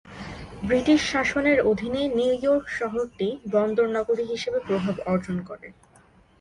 British 0.63 0.99
শাসনের 1.11 1.57
অধীনে 1.61 2.01
New 2.17 2.33
York 2.37 2.65
শহরটি 2.79 3.27
বন্দরনগরী 3.51 4.23
হিসেবে 4.25 4.59
প্রভাব 4.67 4.95
অর্জন 5.05 5.37
করে। 5.49 5.67